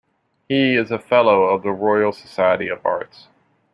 [0.49, 3.27] He is a Fellow of the Royal Society of Arts.